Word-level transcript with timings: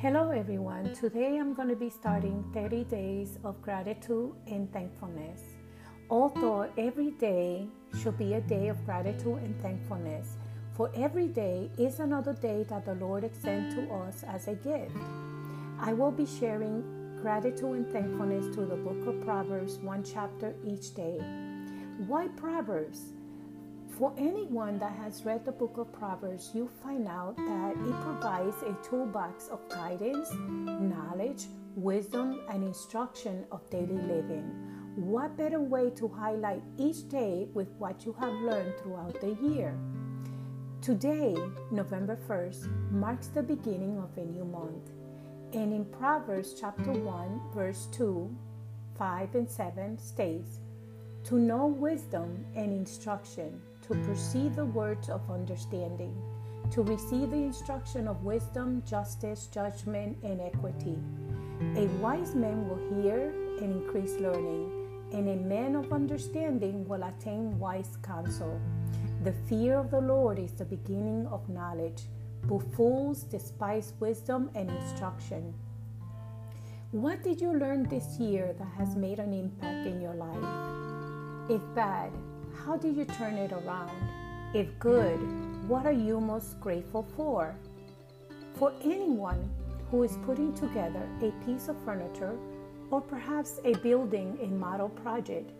Hello, 0.00 0.30
everyone. 0.30 0.94
Today 0.94 1.36
I'm 1.36 1.52
going 1.52 1.68
to 1.68 1.76
be 1.76 1.90
starting 1.90 2.42
30 2.54 2.84
days 2.84 3.38
of 3.44 3.60
gratitude 3.60 4.32
and 4.46 4.72
thankfulness. 4.72 5.42
Although 6.08 6.70
every 6.78 7.10
day 7.10 7.68
should 8.00 8.16
be 8.16 8.32
a 8.32 8.40
day 8.40 8.68
of 8.68 8.82
gratitude 8.86 9.36
and 9.42 9.60
thankfulness, 9.60 10.38
for 10.72 10.90
every 10.96 11.26
day 11.28 11.70
is 11.76 12.00
another 12.00 12.32
day 12.32 12.62
that 12.70 12.86
the 12.86 12.94
Lord 12.94 13.24
extends 13.24 13.74
to 13.74 13.92
us 13.92 14.24
as 14.26 14.48
a 14.48 14.54
gift. 14.54 14.96
I 15.78 15.92
will 15.92 16.12
be 16.12 16.24
sharing 16.24 16.82
gratitude 17.20 17.76
and 17.76 17.92
thankfulness 17.92 18.54
to 18.54 18.64
the 18.64 18.76
book 18.76 19.06
of 19.06 19.22
Proverbs, 19.22 19.76
one 19.80 20.02
chapter 20.02 20.54
each 20.64 20.94
day. 20.94 21.20
Why 22.06 22.28
Proverbs? 22.38 23.12
For 24.00 24.14
anyone 24.16 24.78
that 24.78 24.92
has 24.92 25.26
read 25.26 25.44
the 25.44 25.52
book 25.52 25.76
of 25.76 25.92
Proverbs, 25.92 26.52
you 26.54 26.70
find 26.82 27.06
out 27.06 27.36
that 27.36 27.72
it 27.72 28.00
provides 28.00 28.56
a 28.62 28.74
toolbox 28.82 29.48
of 29.48 29.68
guidance, 29.68 30.32
knowledge, 30.32 31.48
wisdom, 31.76 32.40
and 32.48 32.64
instruction 32.64 33.44
of 33.52 33.68
daily 33.68 33.98
living. 33.98 34.44
What 34.96 35.36
better 35.36 35.60
way 35.60 35.90
to 35.96 36.08
highlight 36.08 36.62
each 36.78 37.10
day 37.10 37.48
with 37.52 37.68
what 37.76 38.06
you 38.06 38.14
have 38.18 38.32
learned 38.32 38.72
throughout 38.78 39.20
the 39.20 39.36
year? 39.46 39.76
Today, 40.80 41.36
November 41.70 42.18
1st, 42.26 42.90
marks 42.90 43.26
the 43.26 43.42
beginning 43.42 43.98
of 43.98 44.16
a 44.16 44.24
new 44.24 44.46
month. 44.46 44.92
And 45.52 45.74
in 45.74 45.84
Proverbs 45.84 46.54
chapter 46.58 46.90
1, 46.90 47.40
verse 47.54 47.86
2, 47.92 48.34
5, 48.96 49.34
and 49.34 49.50
7 49.50 49.98
states, 49.98 50.60
To 51.24 51.38
know 51.38 51.66
wisdom 51.66 52.44
and 52.56 52.72
instruction 52.72 53.60
to 53.82 53.94
perceive 54.06 54.56
the 54.56 54.64
words 54.64 55.08
of 55.08 55.20
understanding, 55.30 56.14
to 56.70 56.82
receive 56.82 57.30
the 57.30 57.36
instruction 57.36 58.08
of 58.08 58.24
wisdom, 58.24 58.82
justice, 58.86 59.46
judgment, 59.46 60.16
and 60.22 60.40
equity. 60.40 60.98
A 61.76 61.86
wise 62.00 62.34
man 62.34 62.68
will 62.68 63.02
hear 63.02 63.32
and 63.60 63.82
increase 63.82 64.14
learning, 64.18 64.70
and 65.12 65.28
a 65.28 65.36
man 65.36 65.76
of 65.76 65.92
understanding 65.92 66.86
will 66.88 67.02
attain 67.02 67.58
wise 67.58 67.98
counsel. 68.02 68.60
The 69.24 69.32
fear 69.48 69.76
of 69.76 69.90
the 69.90 70.00
Lord 70.00 70.38
is 70.38 70.52
the 70.52 70.64
beginning 70.64 71.26
of 71.26 71.48
knowledge, 71.48 72.02
but 72.44 72.62
fools 72.74 73.24
despise 73.24 73.92
wisdom 74.00 74.50
and 74.54 74.70
instruction. 74.70 75.52
What 76.92 77.22
did 77.22 77.40
you 77.40 77.52
learn 77.56 77.84
this 77.84 78.18
year 78.18 78.54
that 78.58 78.68
has 78.78 78.96
made 78.96 79.18
an 79.18 79.32
impact 79.32 79.86
in 79.86 80.00
your 80.00 80.14
life? 80.14 80.99
If 81.50 81.62
bad, 81.74 82.12
how 82.64 82.76
do 82.76 82.88
you 82.88 83.04
turn 83.04 83.34
it 83.34 83.50
around? 83.50 83.90
If 84.54 84.68
good, 84.78 85.18
what 85.66 85.84
are 85.84 85.90
you 85.90 86.20
most 86.20 86.60
grateful 86.60 87.02
for? 87.16 87.56
For 88.54 88.72
anyone 88.84 89.50
who 89.90 90.04
is 90.04 90.16
putting 90.24 90.54
together 90.54 91.08
a 91.20 91.32
piece 91.44 91.66
of 91.66 91.76
furniture 91.84 92.38
or 92.92 93.00
perhaps 93.00 93.58
a 93.64 93.74
building 93.78 94.38
a 94.40 94.46
model 94.46 94.90
project, 94.90 95.50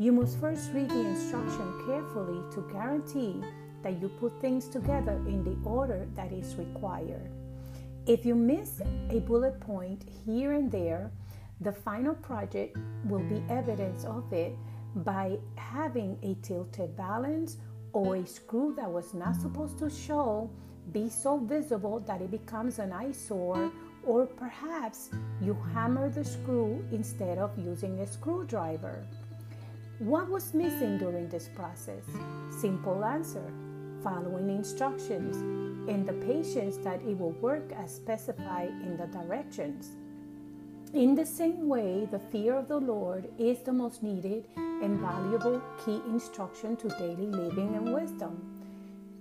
you 0.00 0.10
must 0.10 0.40
first 0.40 0.72
read 0.72 0.90
the 0.90 1.06
instruction 1.06 1.80
carefully 1.86 2.42
to 2.52 2.68
guarantee 2.72 3.40
that 3.84 4.02
you 4.02 4.08
put 4.08 4.40
things 4.40 4.66
together 4.66 5.14
in 5.28 5.44
the 5.44 5.56
order 5.64 6.08
that 6.16 6.32
is 6.32 6.56
required. 6.56 7.30
If 8.08 8.26
you 8.26 8.34
miss 8.34 8.80
a 9.10 9.20
bullet 9.20 9.60
point 9.60 10.08
here 10.24 10.54
and 10.54 10.72
there, 10.72 11.12
the 11.60 11.72
final 11.72 12.16
project 12.16 12.76
will 13.04 13.22
be 13.28 13.44
evidence 13.48 14.04
of 14.04 14.32
it 14.32 14.52
by 14.96 15.38
having 15.56 16.18
a 16.22 16.34
tilted 16.46 16.96
balance 16.96 17.58
or 17.92 18.16
a 18.16 18.26
screw 18.26 18.74
that 18.76 18.90
was 18.90 19.14
not 19.14 19.36
supposed 19.36 19.78
to 19.78 19.90
show 19.90 20.50
be 20.92 21.08
so 21.08 21.38
visible 21.38 22.00
that 22.00 22.22
it 22.22 22.30
becomes 22.30 22.78
an 22.78 22.92
eyesore 22.92 23.70
or 24.04 24.26
perhaps 24.26 25.10
you 25.42 25.56
hammer 25.74 26.08
the 26.08 26.24
screw 26.24 26.84
instead 26.92 27.38
of 27.38 27.50
using 27.58 27.98
a 28.00 28.06
screwdriver. 28.06 29.04
What 29.98 30.28
was 30.28 30.54
missing 30.54 30.98
during 30.98 31.28
this 31.28 31.48
process? 31.54 32.04
Simple 32.60 33.04
answer 33.04 33.52
following 34.02 34.50
instructions 34.50 35.36
and 35.88 36.06
the 36.06 36.12
patience 36.24 36.76
that 36.76 37.00
it 37.02 37.18
will 37.18 37.32
work 37.32 37.72
as 37.72 37.92
specified 37.92 38.68
in 38.68 38.96
the 38.96 39.06
directions. 39.06 39.96
In 40.94 41.14
the 41.14 41.26
same 41.26 41.68
way, 41.68 42.08
the 42.10 42.18
fear 42.18 42.54
of 42.54 42.68
the 42.68 42.78
Lord 42.78 43.28
is 43.38 43.58
the 43.62 43.72
most 43.72 44.02
needed 44.02 44.46
and 44.56 45.00
valuable 45.00 45.60
key 45.84 46.00
instruction 46.06 46.76
to 46.76 46.88
daily 46.88 47.26
living 47.26 47.74
and 47.74 47.92
wisdom. 47.92 48.62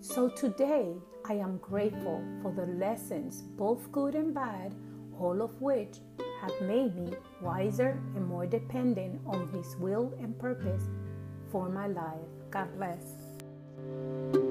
So 0.00 0.28
today, 0.28 0.92
I 1.26 1.34
am 1.34 1.56
grateful 1.58 2.22
for 2.42 2.52
the 2.52 2.66
lessons, 2.66 3.42
both 3.56 3.90
good 3.90 4.14
and 4.14 4.34
bad, 4.34 4.74
all 5.18 5.40
of 5.40 5.60
which 5.60 5.96
have 6.42 6.60
made 6.68 6.94
me 6.94 7.16
wiser 7.40 7.98
and 8.14 8.26
more 8.26 8.46
dependent 8.46 9.20
on 9.26 9.48
His 9.48 9.76
will 9.76 10.12
and 10.20 10.38
purpose 10.38 10.84
for 11.50 11.68
my 11.70 11.86
life. 11.86 12.28
God 12.50 12.68
bless. 12.76 14.43